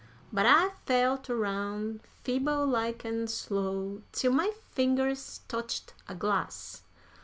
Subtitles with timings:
[0.33, 6.81] But I felt aroun', feeble like an' slow, till my fingers touched a glass.